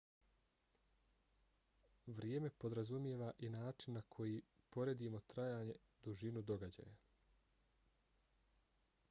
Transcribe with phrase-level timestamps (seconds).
[2.19, 4.41] vrijeme podrazumijeva i način na koji
[4.77, 5.77] poredimo trajanje
[6.09, 6.99] dužinu događaja